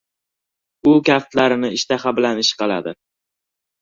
—U 0.93 0.93
kaftlarini 1.11 1.71
ishtaha 1.81 2.17
bilan 2.21 2.43
ishqaladi. 2.47 2.95